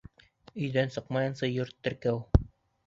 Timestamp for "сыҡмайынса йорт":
0.95-1.79